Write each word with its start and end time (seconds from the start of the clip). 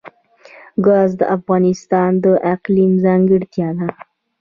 ګاز 0.85 1.11
د 1.19 1.21
افغانستان 1.37 2.11
د 2.23 2.25
اقلیم 2.53 2.91
ځانګړتیا 3.03 3.69
ده. 3.77 3.87